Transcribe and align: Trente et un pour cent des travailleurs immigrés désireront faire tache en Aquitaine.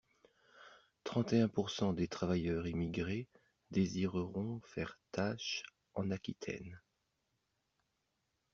Trente 1.03 1.31
et 1.33 1.41
un 1.41 1.47
pour 1.47 1.69
cent 1.69 1.93
des 1.93 2.07
travailleurs 2.07 2.65
immigrés 2.65 3.27
désireront 3.69 4.59
faire 4.65 4.97
tache 5.11 5.61
en 5.93 6.09
Aquitaine. 6.09 6.81